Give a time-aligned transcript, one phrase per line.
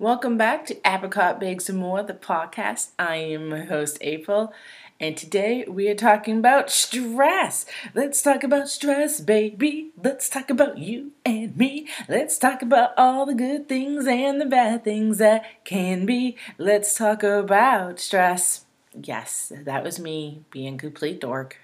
[0.00, 2.90] Welcome back to Apricot Bakes and More, the podcast.
[2.98, 4.52] I am my host, April,
[4.98, 7.64] and today we are talking about stress.
[7.94, 9.92] Let's talk about stress, baby.
[10.02, 11.86] Let's talk about you and me.
[12.08, 16.36] Let's talk about all the good things and the bad things that can be.
[16.58, 18.64] Let's talk about stress.
[19.00, 21.58] Yes, that was me being complete dork.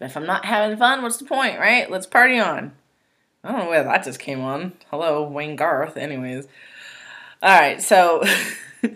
[0.00, 1.88] But if I'm not having fun, what's the point, right?
[1.88, 2.72] Let's party on.
[3.44, 4.72] Oh, I don't know where that just came on.
[4.90, 5.96] Hello, Wayne Garth.
[5.96, 6.48] Anyways.
[7.42, 8.22] All right, so.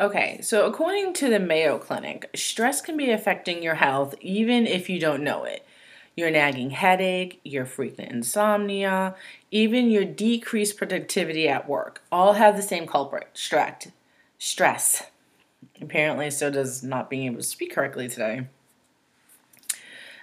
[0.00, 4.88] okay, so according to the Mayo Clinic, stress can be affecting your health even if
[4.88, 5.66] you don't know it.
[6.16, 9.14] Your nagging headache, your frequent insomnia,
[9.50, 13.88] even your decreased productivity at work all have the same culprit stress.
[14.38, 15.02] Stress.
[15.82, 18.46] Apparently, so does not being able to speak correctly today.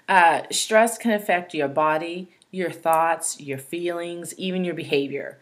[0.10, 5.40] Uh, stress can affect your body, your thoughts, your feelings, even your behavior.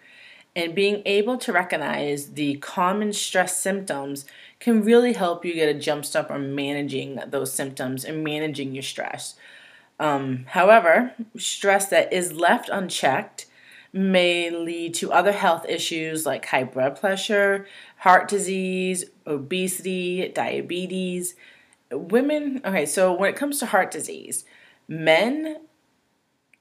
[0.55, 4.25] And being able to recognize the common stress symptoms
[4.59, 8.84] can really help you get a jump start on managing those symptoms and managing your
[8.84, 9.36] stress.
[10.00, 13.45] Um, however, stress that is left unchecked
[13.91, 17.66] may lead to other health issues like high blood pressure,
[17.97, 21.36] heart disease, obesity, diabetes.
[21.91, 24.45] Women, okay, so when it comes to heart disease,
[24.88, 25.58] men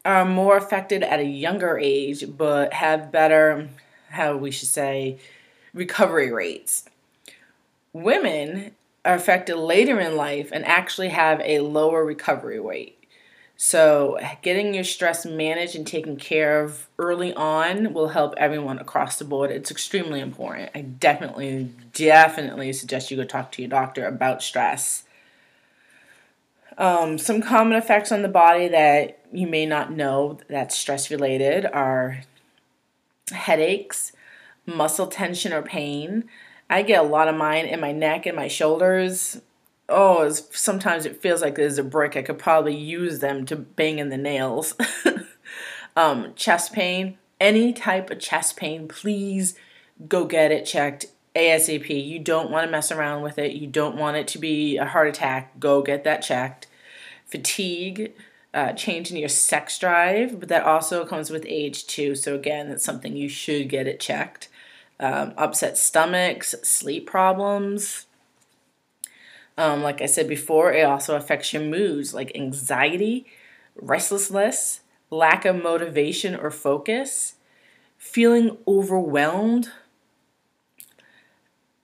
[0.08, 3.68] are more affected at a younger age, but have better,
[4.08, 5.18] how we should say,
[5.74, 6.88] recovery rates.
[7.92, 8.72] Women
[9.04, 12.94] are affected later in life and actually have a lower recovery rate.
[13.58, 19.18] So, getting your stress managed and taken care of early on will help everyone across
[19.18, 19.50] the board.
[19.50, 20.70] It's extremely important.
[20.74, 25.02] I definitely, definitely suggest you go talk to your doctor about stress.
[26.78, 31.66] Um, some common effects on the body that you may not know that's stress related
[31.66, 32.22] are
[33.32, 34.12] headaches,
[34.64, 36.28] muscle tension or pain.
[36.70, 39.40] I get a lot of mine in my neck and my shoulders.
[39.88, 42.16] Oh, sometimes it feels like there's a brick.
[42.16, 44.74] I could probably use them to bang in the nails.
[45.96, 49.56] um, chest pain, any type of chest pain, please
[50.06, 52.06] go get it checked ASAP.
[52.06, 53.52] You don't want to mess around with it.
[53.52, 55.58] You don't want it to be a heart attack.
[55.58, 56.67] Go get that checked
[57.28, 58.12] fatigue,
[58.54, 62.14] uh, change in your sex drive, but that also comes with age too.
[62.14, 64.48] So again, that's something you should get it checked.
[65.00, 68.06] Um, upset stomachs, sleep problems.
[69.56, 73.26] Um, like I said before, it also affects your moods like anxiety,
[73.76, 77.34] restlessness, lack of motivation or focus,
[77.96, 79.70] feeling overwhelmed,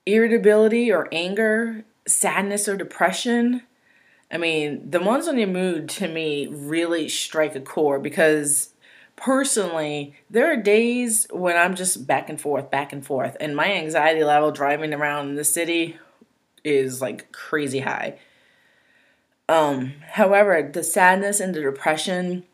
[0.06, 3.62] irritability or anger, sadness or depression,
[4.30, 8.70] I mean, the ones on your mood to me really strike a chord because
[9.16, 13.72] personally, there are days when I'm just back and forth, back and forth, and my
[13.72, 15.98] anxiety level driving around the city
[16.64, 18.18] is like crazy high.
[19.48, 22.44] Um, however, the sadness and the depression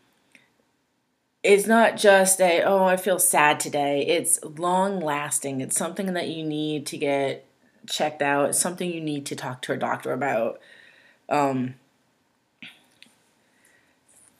[1.42, 4.04] is not just a oh I feel sad today.
[4.06, 5.60] It's long lasting.
[5.60, 7.46] It's something that you need to get
[7.88, 8.50] checked out.
[8.50, 10.60] It's something you need to talk to a doctor about
[11.30, 11.74] um,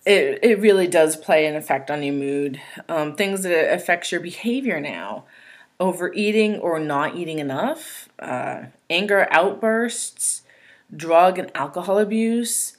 [0.04, 2.60] it, it really does play an effect on your mood.
[2.88, 5.24] Um, things that affects your behavior now
[5.78, 10.42] overeating or not eating enough, uh, anger outbursts,
[10.94, 12.76] drug and alcohol abuse,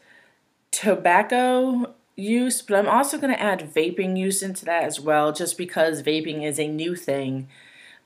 [0.70, 5.58] tobacco use, but I'm also going to add vaping use into that as well, just
[5.58, 7.48] because vaping is a new thing.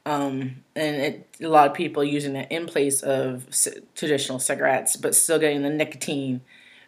[0.06, 4.96] Um, and it, a lot of people using it in place of c- traditional cigarettes,
[4.96, 6.42] but still getting the nicotine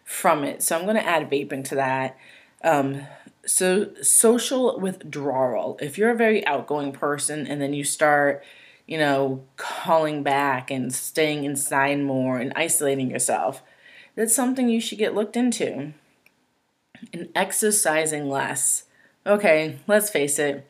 [0.04, 0.62] from it.
[0.62, 2.16] So I'm going to add vaping to that.
[2.62, 3.02] Um,
[3.44, 5.78] so social withdrawal.
[5.80, 8.44] If you're a very outgoing person and then you start,
[8.86, 13.62] you know, calling back and staying inside more and isolating yourself,
[14.14, 15.92] that's something you should get looked into.
[17.12, 18.84] And exercising less.
[19.26, 20.66] Okay, let's face it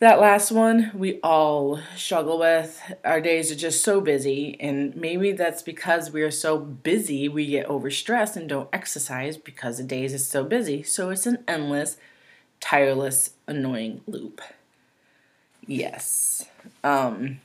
[0.00, 2.80] that last one, we all struggle with.
[3.04, 7.46] Our days are just so busy, and maybe that's because we are so busy, we
[7.46, 10.82] get overstressed and don't exercise because the days is so busy.
[10.84, 11.96] So it's an endless,
[12.60, 14.40] tireless, annoying loop.
[15.66, 16.46] Yes.
[16.84, 17.40] Um,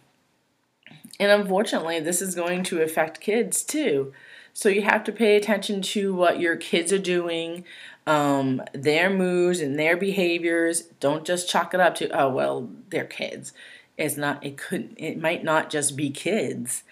[1.20, 4.14] and unfortunately, this is going to affect kids too.
[4.54, 7.66] So you have to pay attention to what your kids are doing,
[8.06, 10.82] um, their moods and their behaviors.
[11.00, 13.54] Don't just chalk it up to oh well, they're kids.
[13.98, 14.44] It's not.
[14.44, 14.94] It could.
[14.98, 16.84] It might not just be kids.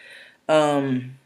[0.47, 1.17] Um,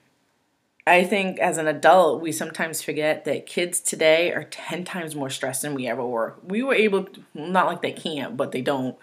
[0.87, 5.31] I think as an adult, we sometimes forget that kids today are 10 times more
[5.31, 6.35] stressed than we ever were.
[6.43, 8.95] We were able, to, not like they can't, but they don't,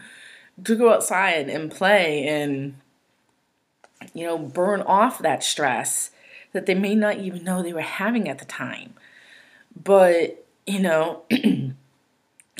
[0.63, 2.77] to go outside and play and,
[4.15, 6.11] you know, burn off that stress
[6.53, 8.95] that they may not even know they were having at the time.
[9.83, 11.23] But, you know,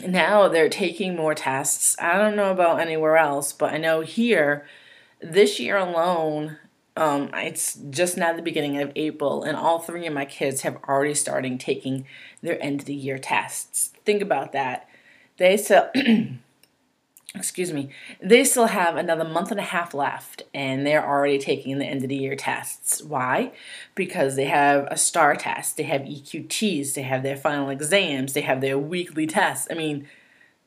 [0.07, 1.97] now they're taking more tests.
[1.99, 4.67] I don't know about anywhere else, but I know here,
[5.21, 6.59] this year alone,
[6.97, 10.77] um, it's just now the beginning of April, and all three of my kids have
[10.89, 12.07] already started taking
[12.43, 13.93] their end of the year tests.
[14.05, 14.89] Think about that.
[15.39, 15.91] They still,
[17.35, 17.91] excuse me,
[18.21, 22.03] they still have another month and a half left, and they're already taking the end
[22.03, 23.03] of the year tests.
[23.03, 23.53] Why?
[23.95, 28.43] Because they have a STAR test, they have EQTs, they have their final exams, they
[28.43, 29.69] have their weekly tests.
[29.71, 30.09] I mean,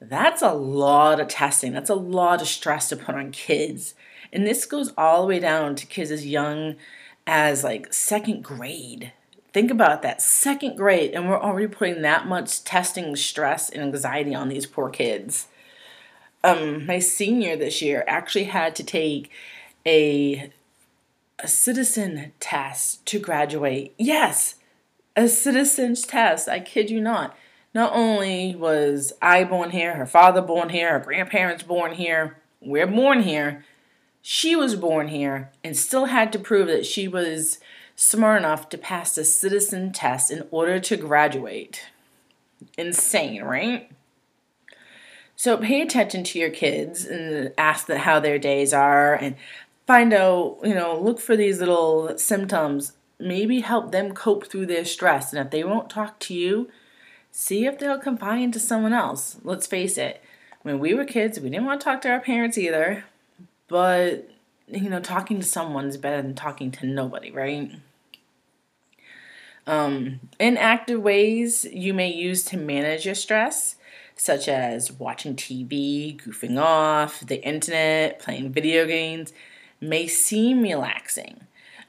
[0.02, 1.72] that's a lot of testing.
[1.72, 3.96] That's a lot of stress to put on kids
[4.36, 6.76] and this goes all the way down to kids as young
[7.26, 9.14] as like second grade.
[9.54, 14.36] Think about that, second grade, and we're already putting that much testing stress and anxiety
[14.36, 15.48] on these poor kids.
[16.46, 19.32] Um, my senior this year actually had to take
[19.86, 20.52] a
[21.40, 23.94] a citizen test to graduate.
[23.98, 24.56] Yes,
[25.16, 26.48] a citizen's test.
[26.48, 27.36] I kid you not.
[27.74, 32.88] Not only was I born here, her father born here, her grandparents born here, we're
[32.88, 33.66] born here,
[34.22, 37.60] she was born here and still had to prove that she was
[37.96, 41.82] smart enough to pass the citizen test in order to graduate.
[42.78, 43.92] Insane, right?
[45.36, 49.36] So pay attention to your kids and ask them how their days are and
[49.86, 52.94] find out, you know, look for these little symptoms.
[53.20, 55.34] Maybe help them cope through their stress.
[55.34, 56.70] And if they won't talk to you,
[57.32, 59.38] see if they'll confide to someone else.
[59.44, 60.22] Let's face it,
[60.64, 63.04] when we were kids, we didn't want to talk to our parents either.
[63.68, 64.30] But,
[64.68, 67.72] you know, talking to someone is better than talking to nobody, right?
[69.68, 73.76] Um, inactive ways you may use to manage your stress,
[74.16, 79.34] such as watching TV, goofing off, the internet, playing video games,
[79.82, 81.42] may seem relaxing,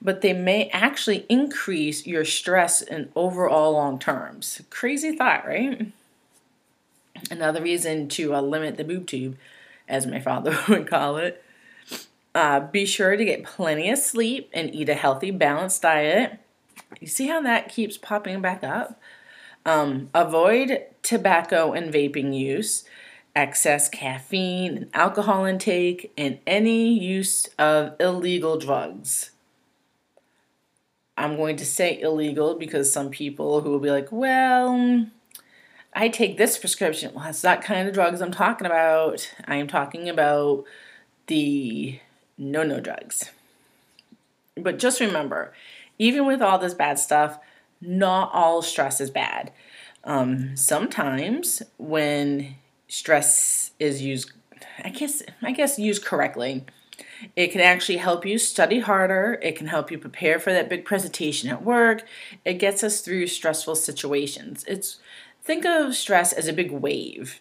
[0.02, 4.60] but they may actually increase your stress in overall long terms.
[4.70, 5.86] Crazy thought, right?
[7.30, 9.36] Another reason to uh, limit the boob tube,
[9.88, 11.42] as my father would call it,
[12.34, 16.38] uh, be sure to get plenty of sleep and eat a healthy, balanced diet.
[17.00, 19.00] You see how that keeps popping back up?
[19.66, 22.84] Um, avoid tobacco and vaping use,
[23.34, 29.32] excess caffeine and alcohol intake, and any use of illegal drugs.
[31.18, 35.08] I'm going to say illegal because some people who will be like, well,
[35.92, 37.12] I take this prescription.
[37.12, 39.34] Well, that's not kind of drugs I'm talking about.
[39.46, 40.64] I am talking about
[41.26, 41.98] the
[42.38, 43.32] no, no drugs.
[44.56, 45.52] But just remember,
[45.98, 47.40] even with all this bad stuff,
[47.80, 49.52] not all stress is bad.
[50.04, 52.56] Um, sometimes when
[52.88, 54.32] stress is used,
[54.82, 56.64] I guess, I guess used correctly,
[57.34, 59.38] it can actually help you study harder.
[59.42, 62.04] It can help you prepare for that big presentation at work.
[62.44, 64.64] It gets us through stressful situations.
[64.68, 64.98] It's
[65.42, 67.40] think of stress as a big wave.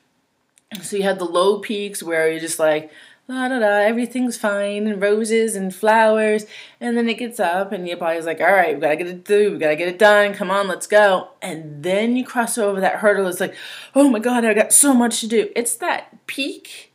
[0.81, 2.91] So you have the low peaks where you're just like,
[3.27, 6.45] la da da, everything's fine, and roses and flowers.
[6.79, 9.25] And then it gets up, and your body's like, all right, we gotta get it
[9.25, 11.29] through, we gotta get it done, come on, let's go.
[11.41, 13.55] And then you cross over that hurdle, it's like,
[13.95, 15.49] oh my god, I got so much to do.
[15.55, 16.93] It's that peak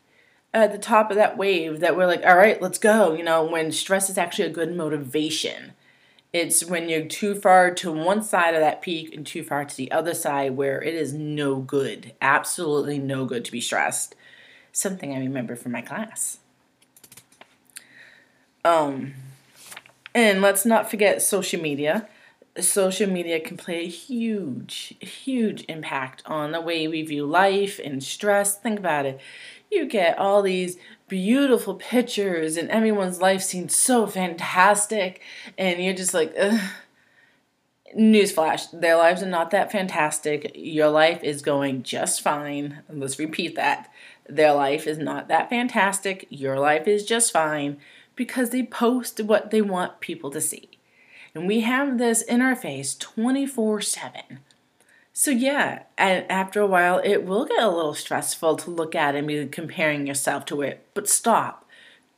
[0.52, 3.12] at the top of that wave that we're like, all right, let's go.
[3.14, 5.72] You know, when stress is actually a good motivation.
[6.32, 9.76] It's when you're too far to one side of that peak and too far to
[9.76, 14.14] the other side where it is no good, absolutely no good to be stressed
[14.72, 16.38] something I remember from my class.
[18.64, 19.14] Um,
[20.14, 22.08] and let's not forget social media.
[22.58, 28.02] Social media can play a huge, huge impact on the way we view life and
[28.02, 28.56] stress.
[28.56, 29.20] Think about it.
[29.70, 35.20] You get all these beautiful pictures, and everyone's life seems so fantastic,
[35.56, 36.60] and you're just like, Ugh.
[37.96, 40.52] Newsflash, their lives are not that fantastic.
[40.54, 42.82] Your life is going just fine.
[42.88, 43.90] Let's repeat that.
[44.30, 46.26] Their life is not that fantastic.
[46.30, 47.78] Your life is just fine
[48.14, 50.68] because they post what they want people to see.
[51.34, 54.40] And we have this in our face 24 7.
[55.12, 59.14] So, yeah, and after a while, it will get a little stressful to look at
[59.14, 60.86] and be comparing yourself to it.
[60.94, 61.66] But stop.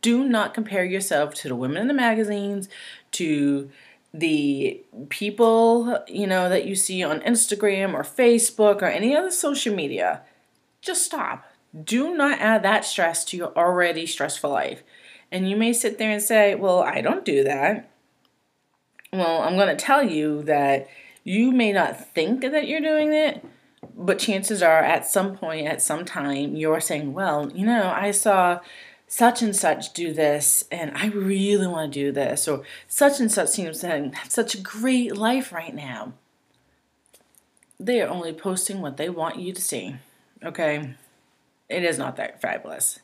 [0.03, 2.69] Do not compare yourself to the women in the magazines,
[3.13, 3.71] to
[4.13, 9.75] the people, you know, that you see on Instagram or Facebook or any other social
[9.75, 10.23] media.
[10.81, 11.45] Just stop
[11.85, 14.83] do not add that stress to your already stressful life.
[15.31, 17.91] And you may sit there and say, Well, I don't do that.
[19.13, 20.89] Well, I'm going to tell you that
[21.25, 23.45] you may not think that you're doing it,
[23.95, 28.11] but chances are at some point, at some time, you're saying, well, you know, I
[28.11, 28.61] saw
[29.07, 33.31] such and such do this and I really want to do this, or such and
[33.31, 36.15] such seems to have such a great life right now.
[37.79, 39.97] They are only posting what they want you to see.
[40.43, 40.95] Okay?
[41.73, 43.01] It is not that fabulous.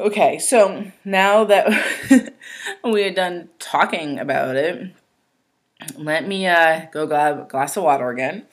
[0.00, 2.32] Okay, so now that
[2.84, 4.90] we are done talking about it,
[5.96, 8.46] let me uh, go grab a glass of water again.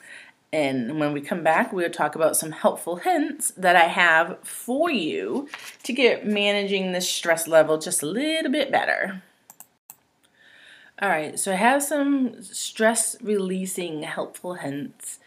[0.52, 4.90] And when we come back, we'll talk about some helpful hints that I have for
[4.90, 5.48] you
[5.84, 9.22] to get managing this stress level just a little bit better.
[11.00, 15.20] All right, so I have some stress releasing helpful hints.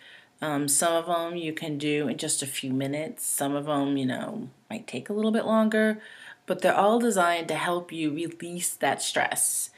[0.44, 3.26] Um, some of them you can do in just a few minutes.
[3.26, 6.02] Some of them, you know, might take a little bit longer,
[6.46, 9.70] but they're all designed to help you release that stress.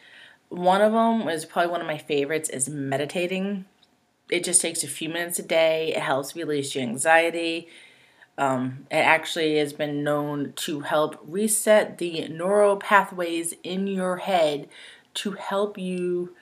[0.49, 3.65] One of them is probably one of my favorites is meditating
[4.29, 5.93] it just takes a few minutes a day.
[5.95, 7.67] It helps release your anxiety.
[8.37, 14.67] Um, it actually has been known to help reset the neural pathways in your head
[15.15, 16.35] to help you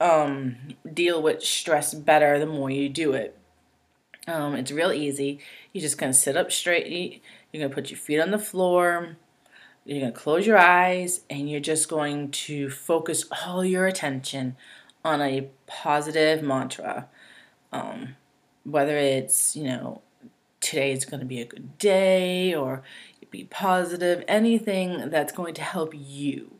[0.00, 0.56] um,
[0.92, 3.36] deal with stress better the more you do it.
[4.28, 5.40] Um, it's real easy.
[5.72, 7.22] You're just going to sit up straight.
[7.50, 9.16] You're going to put your feet on the floor.
[9.86, 14.56] You're going to close your eyes and you're just going to focus all your attention
[15.02, 17.08] on a positive mantra.
[17.72, 18.16] Um,
[18.64, 20.02] whether it's, you know,
[20.60, 22.82] today is going to be a good day or
[23.30, 26.50] be positive, anything that's going to help you.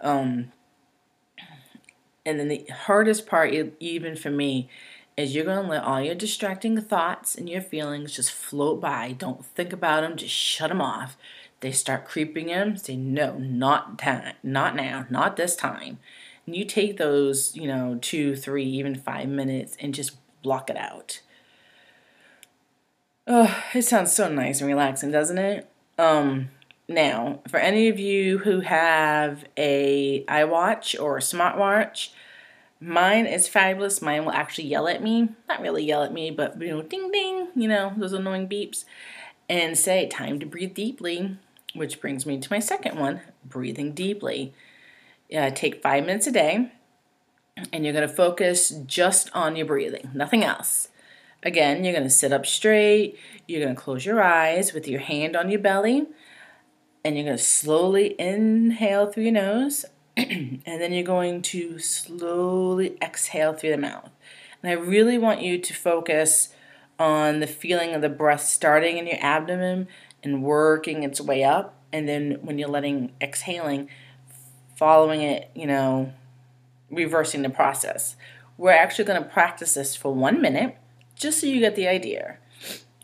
[0.00, 0.52] Um,
[2.24, 4.68] and then the hardest part, even for me,
[5.16, 9.12] is you're going to let all your distracting thoughts and your feelings just float by.
[9.12, 11.16] Don't think about them, just shut them off.
[11.60, 15.98] They start creeping in, say, no, not time, not now, not this time.
[16.46, 20.76] And you take those, you know, two, three, even five minutes and just block it
[20.76, 21.20] out.
[23.26, 25.68] Oh, it sounds so nice and relaxing, doesn't it?
[25.98, 26.50] Um,
[26.88, 32.08] now, for any of you who have a iWatch or a smartwatch,
[32.82, 34.02] mine is fabulous.
[34.02, 35.28] Mine will actually yell at me.
[35.48, 38.84] Not really yell at me, but you know, ding ding, you know, those annoying beeps.
[39.48, 41.36] And say, time to breathe deeply,
[41.74, 44.54] which brings me to my second one, breathing deeply
[45.36, 46.70] uh, take five minutes a day,
[47.72, 50.88] and you're going to focus just on your breathing, nothing else.
[51.42, 55.00] Again, you're going to sit up straight, you're going to close your eyes with your
[55.00, 56.06] hand on your belly,
[57.04, 59.84] and you're going to slowly inhale through your nose,
[60.16, 64.10] and then you're going to slowly exhale through the mouth.
[64.62, 66.50] And I really want you to focus
[66.98, 69.88] on the feeling of the breath starting in your abdomen
[70.22, 71.74] and working its way up.
[71.92, 73.88] And then when you're letting exhaling,
[74.76, 76.12] following it, you know,
[76.90, 78.16] reversing the process.
[78.58, 80.76] We're actually going to practice this for one minute
[81.14, 82.38] just so you get the idea.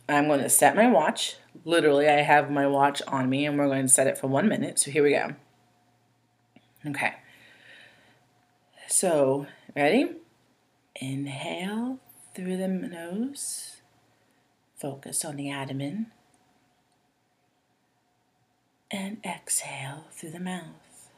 [0.09, 1.37] I'm going to set my watch.
[1.65, 4.49] Literally, I have my watch on me and we're going to set it for one
[4.49, 4.79] minute.
[4.79, 5.35] So here we go.
[6.87, 7.15] Okay.
[8.87, 10.13] So, ready?
[10.97, 11.99] Inhale
[12.35, 13.77] through the nose.
[14.77, 16.07] Focus on the abdomen.
[18.91, 21.11] And exhale through the mouth.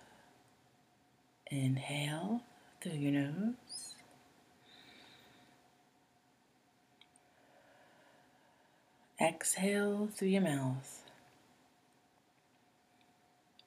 [1.50, 2.42] Inhale
[2.80, 3.94] through your nose.
[9.20, 10.99] Exhale through your mouth.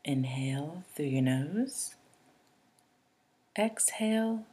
[0.05, 1.95] Inhale through your nose.
[3.57, 4.45] Exhale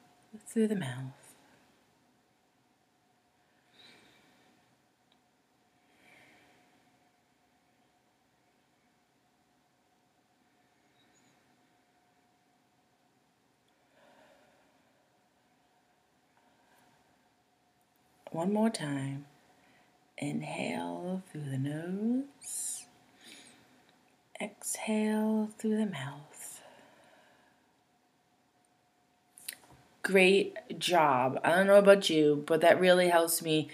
[0.46, 1.34] through the mouth.
[18.30, 19.24] One more time.
[20.16, 22.79] Inhale through the nose.
[24.40, 26.62] Exhale through the mouth.
[30.02, 31.38] Great job.
[31.44, 33.68] I don't know about you, but that really helps me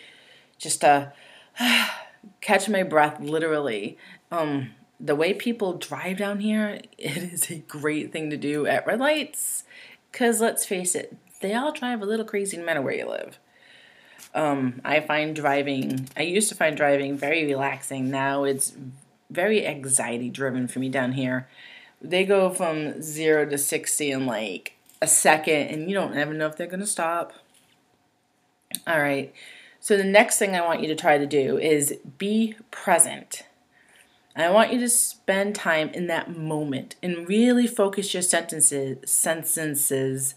[0.59, 1.13] just to
[2.41, 3.97] catch my breath literally.
[4.33, 8.87] Um, the way people drive down here, it is a great thing to do at
[8.87, 9.63] red lights.
[10.11, 13.39] Because let's face it, they all drive a little crazy no matter where you live.
[14.35, 18.11] Um, I find driving, I used to find driving very relaxing.
[18.11, 18.73] Now it's
[19.31, 21.49] very anxiety driven for me down here.
[22.01, 26.47] They go from zero to 60 in like a second, and you don't ever know
[26.47, 27.33] if they're going to stop.
[28.87, 29.33] All right.
[29.81, 33.45] So the next thing I want you to try to do is be present.
[34.39, 40.35] I want you to spend time in that moment and really focus your sentences, sentences,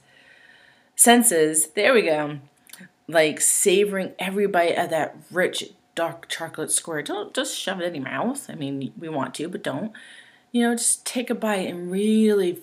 [0.96, 1.68] senses.
[1.68, 2.40] There we go.
[3.10, 7.02] Like savoring every bite of that rich dark chocolate square.
[7.02, 8.50] Don't just shove it in your mouth.
[8.50, 9.92] I mean, we want to, but don't.
[10.54, 12.62] You know, just take a bite and really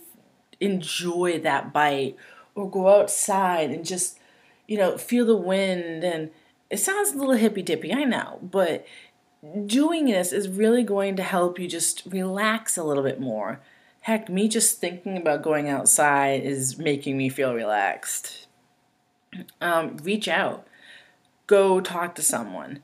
[0.59, 2.17] enjoy that bite
[2.55, 4.19] or go outside and just,
[4.67, 6.03] you know, feel the wind.
[6.03, 6.31] And
[6.71, 8.87] it sounds a little hippy dippy, I know, but
[9.67, 13.61] doing this is really going to help you just relax a little bit more.
[14.01, 18.47] Heck, me just thinking about going outside is making me feel relaxed.
[19.61, 20.67] Um, reach out,
[21.47, 22.81] go talk to someone.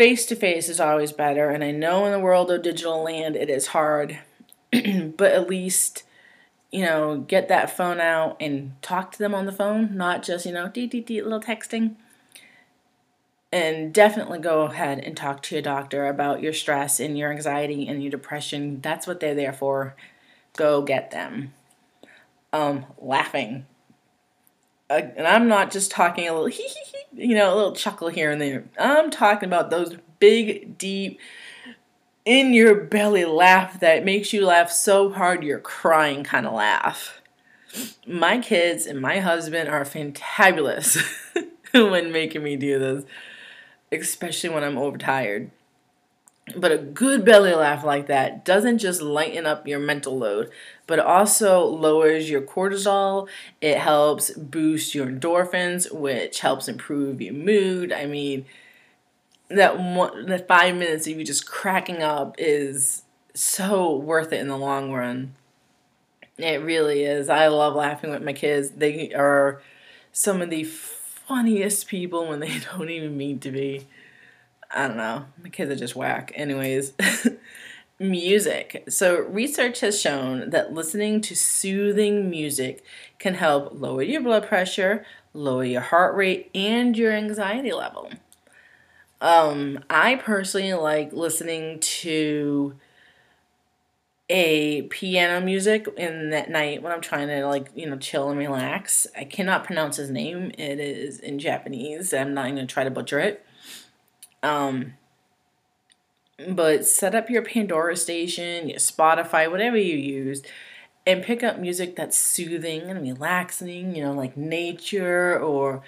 [0.00, 3.36] Face to face is always better, and I know in the world of digital land
[3.36, 4.18] it is hard,
[4.72, 6.04] but at least
[6.70, 10.46] you know, get that phone out and talk to them on the phone, not just,
[10.46, 11.96] you know, dee dee dee little texting.
[13.52, 17.86] And definitely go ahead and talk to your doctor about your stress and your anxiety
[17.86, 18.80] and your depression.
[18.80, 19.96] That's what they're there for.
[20.56, 21.52] Go get them.
[22.54, 23.66] Um, laughing.
[24.90, 26.68] And I'm not just talking a little, hee
[27.12, 28.64] hee you know, a little chuckle here and there.
[28.78, 31.20] I'm talking about those big, deep,
[32.24, 37.20] in your belly laugh that makes you laugh so hard you're crying kind of laugh.
[38.06, 41.00] My kids and my husband are fantabulous
[41.72, 43.04] when making me do this,
[43.92, 45.50] especially when I'm overtired.
[46.56, 50.50] But a good belly laugh like that doesn't just lighten up your mental load,
[50.86, 53.28] but also lowers your cortisol.
[53.60, 57.92] It helps boost your endorphins, which helps improve your mood.
[57.92, 58.46] I mean,
[59.48, 63.02] that one that five minutes of you just cracking up is
[63.34, 65.34] so worth it in the long run.
[66.38, 67.28] It really is.
[67.28, 68.70] I love laughing with my kids.
[68.70, 69.60] They are
[70.12, 73.86] some of the funniest people when they don't even mean to be.
[74.72, 75.24] I don't know.
[75.42, 76.32] My kids are just whack.
[76.34, 76.92] Anyways,
[77.98, 78.84] music.
[78.88, 82.84] So, research has shown that listening to soothing music
[83.18, 88.10] can help lower your blood pressure, lower your heart rate, and your anxiety level.
[89.20, 92.74] Um, I personally like listening to
[94.30, 98.38] a piano music in that night when I'm trying to like you know chill and
[98.38, 99.06] relax.
[99.16, 100.52] I cannot pronounce his name.
[100.56, 102.14] It is in Japanese.
[102.14, 103.44] I'm not gonna try to butcher it.
[104.42, 104.94] Um,
[106.48, 110.42] but set up your Pandora station, your Spotify, whatever you use,
[111.06, 113.94] and pick up music that's soothing and relaxing.
[113.94, 115.82] You know, like nature or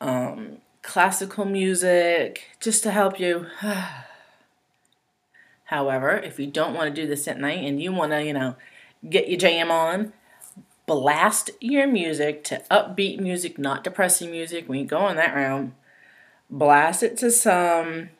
[0.00, 3.46] um, classical music, just to help you.
[5.64, 8.34] However, if you don't want to do this at night and you want to, you
[8.34, 8.56] know,
[9.08, 10.12] get your jam on,
[10.86, 14.68] blast your music to upbeat music, not depressing music.
[14.68, 15.74] When you go on that room,
[16.52, 18.10] blast it to some,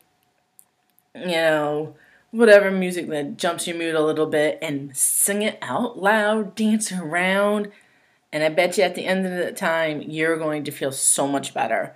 [1.14, 1.94] you know,
[2.30, 6.90] whatever music that jumps your mood a little bit and sing it out loud, dance
[6.90, 7.70] around.
[8.32, 11.28] And I bet you at the end of the time, you're going to feel so
[11.28, 11.94] much better.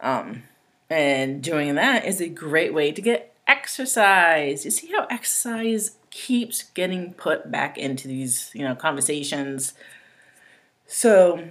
[0.00, 0.42] Um,
[0.90, 4.64] and doing that is a great way to get exercise.
[4.64, 9.74] You see how exercise keeps getting put back into these, you know, conversations.
[10.88, 11.50] So,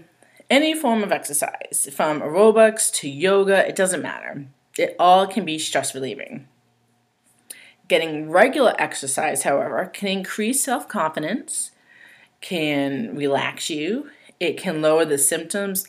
[0.49, 4.47] any form of exercise, from aerobics to yoga, it doesn't matter.
[4.77, 6.47] It all can be stress relieving.
[7.87, 11.71] Getting regular exercise, however, can increase self confidence,
[12.41, 14.09] can relax you,
[14.39, 15.87] it can lower the symptoms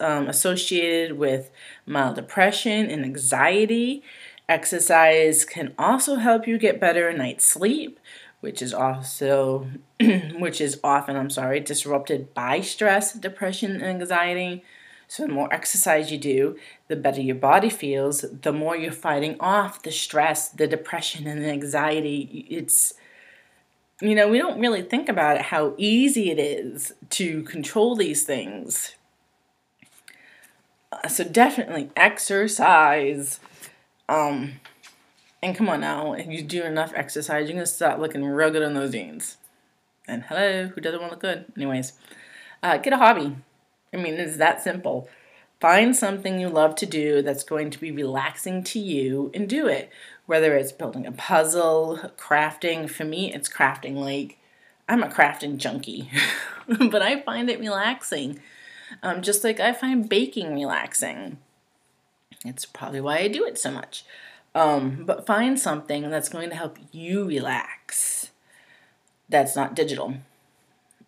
[0.00, 1.50] um, associated with
[1.86, 4.02] mild depression and anxiety.
[4.48, 8.00] Exercise can also help you get better at night's sleep,
[8.42, 9.68] which is also
[10.00, 14.64] which is often, I'm sorry, disrupted by stress, depression, and anxiety.
[15.06, 19.36] So the more exercise you do, the better your body feels, the more you're fighting
[19.38, 22.44] off the stress, the depression and the anxiety.
[22.50, 22.94] It's
[24.00, 28.24] you know, we don't really think about it how easy it is to control these
[28.24, 28.96] things.
[30.90, 33.38] Uh, so definitely exercise.
[34.08, 34.54] Um,
[35.42, 38.62] and come on now, if you do enough exercise, you're gonna start looking real good
[38.62, 39.36] on those jeans.
[40.06, 41.52] And hello, who doesn't want to look good?
[41.56, 41.92] Anyways,
[42.62, 43.36] uh, get a hobby.
[43.94, 45.08] I mean, it's that simple.
[45.60, 49.68] Find something you love to do that's going to be relaxing to you and do
[49.68, 49.92] it
[50.26, 52.88] whether it's building a puzzle, crafting.
[52.88, 53.96] For me, it's crafting.
[53.96, 54.38] Like,
[54.88, 56.10] I'm a crafting junkie,
[56.66, 58.40] but I find it relaxing.
[59.02, 61.38] Um, just like I find baking relaxing.
[62.44, 64.04] It's probably why I do it so much.
[64.54, 68.30] Um, but find something that's going to help you relax.
[69.28, 70.14] That's not digital.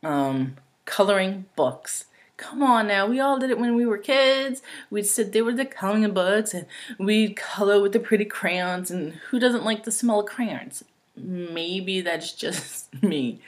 [0.02, 4.60] Um, coloring books Come on now, we all did it when we were kids.
[4.90, 6.66] We'd sit there with the coloring books and
[6.98, 8.90] we'd color with the pretty crayons.
[8.90, 10.82] And who doesn't like the smell of crayons?
[11.16, 13.40] Maybe that's just me.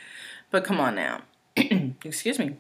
[0.53, 1.23] But come on now.
[1.57, 2.57] Excuse me.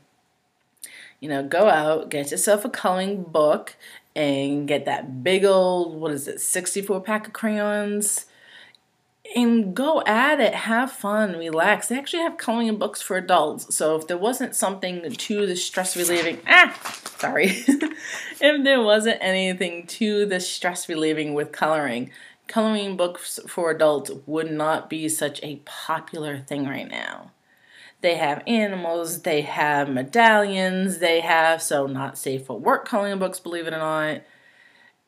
[1.20, 3.77] You know, go out, get yourself a coloring book,
[4.17, 8.27] and get that big old, what is it, 64 pack of crayons
[9.35, 11.89] and go at it, have fun, relax.
[11.89, 13.75] They actually have coloring books for adults.
[13.75, 16.75] So if there wasn't something to the stress relieving, ah,
[17.19, 22.11] sorry, if there wasn't anything to the stress relieving with coloring,
[22.47, 27.33] coloring books for adults would not be such a popular thing right now.
[28.03, 33.41] They have animals, they have medallions, they have so not safe for work coloring books,
[33.41, 34.23] believe it or not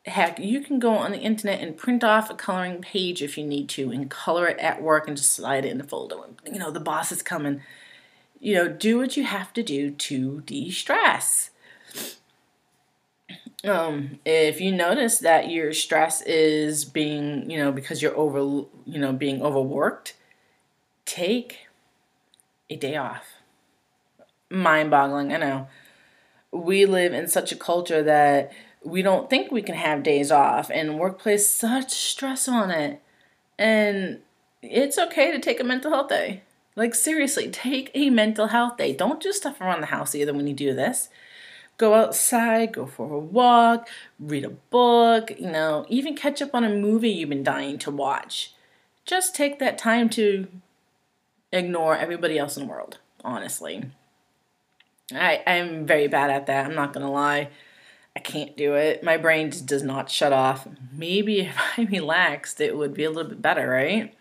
[0.09, 3.45] heck, you can go on the internet and print off a coloring page if you
[3.45, 6.17] need to and color it at work and just slide it in the folder.
[6.45, 7.61] You know, the boss is coming.
[8.39, 11.51] You know, do what you have to do to de stress.
[13.65, 18.99] Um, if you notice that your stress is being, you know, because you're over, you
[18.99, 20.15] know, being overworked,
[21.05, 21.67] take
[22.69, 23.25] a day off.
[24.49, 25.67] Mind boggling, I know.
[26.51, 28.51] We live in such a culture that
[28.83, 33.01] we don't think we can have days off and work workplace such stress on it.
[33.57, 34.19] And
[34.61, 36.43] it's okay to take a mental health day.
[36.75, 38.93] Like seriously take a mental health day.
[38.93, 41.09] Don't just stuff around the house either when you do this.
[41.77, 43.87] Go outside go for a walk
[44.19, 47.91] read a book you know even catch up on a movie you've been dying to
[47.91, 48.53] watch.
[49.05, 50.47] Just take that time to
[51.51, 53.83] ignore everybody else in the world honestly
[55.13, 57.49] i i'm very bad at that i'm not gonna lie
[58.15, 59.01] I can't do it.
[59.01, 60.67] My brain just does not shut off.
[60.91, 64.13] Maybe if I relaxed, it would be a little bit better, right?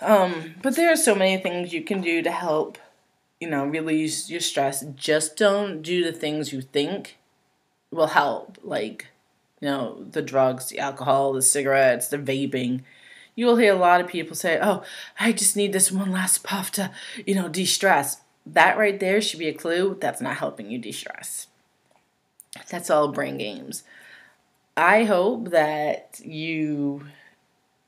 [0.00, 2.78] Um, but there are so many things you can do to help,
[3.40, 4.82] you know, release your stress.
[4.94, 7.18] Just don't do the things you think
[7.90, 9.08] will help, like,
[9.60, 12.82] you know, the drugs, the alcohol, the cigarettes, the vaping.
[13.38, 14.82] You will hear a lot of people say, "Oh,
[15.20, 16.90] I just need this one last puff to,
[17.24, 21.46] you know, de-stress." That right there should be a clue that's not helping you de-stress.
[22.68, 23.84] That's all brain games.
[24.76, 27.06] I hope that you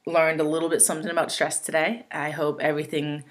[0.07, 2.07] learned a little bit something about stress today.
[2.13, 3.25] I hope everything.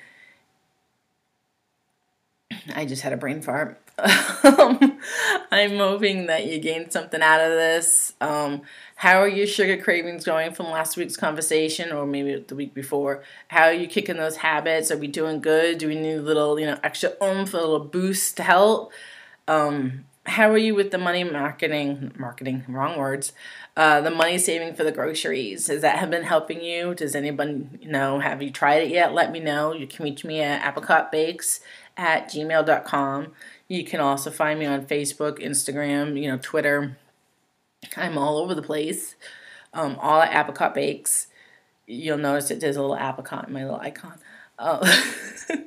[2.75, 3.81] I just had a brain fart.
[5.51, 8.13] I'm hoping that you gained something out of this.
[8.21, 8.61] Um,
[8.95, 13.23] how are your sugar cravings going from last week's conversation or maybe the week before?
[13.47, 14.91] How are you kicking those habits?
[14.91, 15.77] Are we doing good?
[15.77, 18.91] Do we need a little, you know, extra oomph, a little boost to help?
[19.47, 23.33] Um, how are you with the money marketing marketing wrong words
[23.75, 27.65] uh, the money saving for the groceries has that have been helping you does anybody
[27.83, 31.61] know have you tried it yet let me know you can reach me at apricotbakes
[31.97, 33.31] at gmail.com
[33.69, 36.97] you can also find me on facebook instagram you know twitter.
[37.95, 39.15] I'm all over the place.
[39.73, 41.27] Um, all at apricot bakes.
[41.87, 44.19] You'll notice it there's a little apricot in my little icon.
[44.57, 44.85] Uh,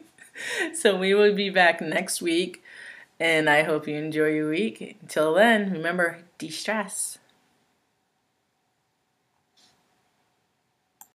[0.75, 2.62] so we will be back next week
[3.19, 4.97] and I hope you enjoy your week.
[5.01, 7.19] Until then, remember, de stress.